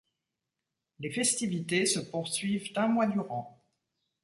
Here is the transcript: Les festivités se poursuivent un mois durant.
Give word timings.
Les 0.97 1.11
festivités 1.11 1.85
se 1.85 1.99
poursuivent 1.99 2.71
un 2.75 2.87
mois 2.87 3.05
durant. 3.05 3.63